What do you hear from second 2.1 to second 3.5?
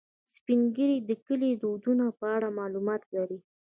په اړه معلومات لري